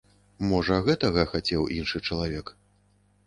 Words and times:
Можа, 0.51 0.77
гэтага 0.87 1.25
хацеў 1.33 1.69
іншы 1.77 2.03
чалавек. 2.07 2.53